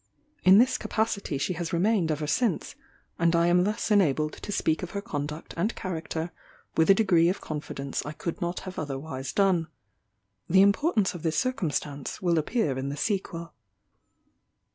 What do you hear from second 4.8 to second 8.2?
of her conduct and character with a degree of confidence I